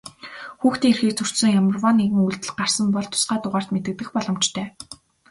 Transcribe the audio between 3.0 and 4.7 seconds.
тусгай дугаарт мэдэгдэх боломжтой.